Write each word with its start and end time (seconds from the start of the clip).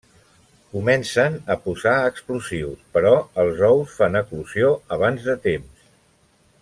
Comencen 0.69 1.35
a 1.55 1.57
posar 1.65 1.93
explosius, 2.13 2.81
però 2.97 3.13
els 3.45 3.61
ous 3.69 3.93
fan 3.99 4.19
eclosió 4.23 4.73
abans 4.99 5.29
de 5.29 5.37
temps. 5.45 5.87